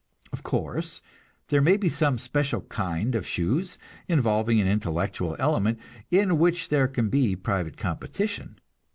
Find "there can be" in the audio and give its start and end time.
6.69-7.35